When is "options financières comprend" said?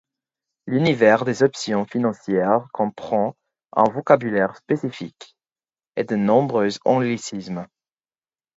1.43-3.35